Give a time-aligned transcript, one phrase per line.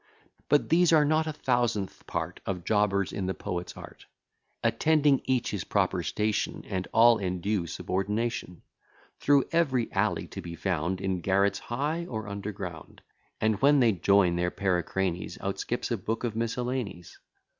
[0.49, 4.07] But these are not a thousandth part Of jobbers in the poet's art,
[4.63, 8.63] Attending each his proper station, And all in due subordination,
[9.19, 13.03] Through every alley to be found, In garrets high, or under ground;
[13.39, 17.19] And when they join their pericranies, Out skips a book of miscellanies.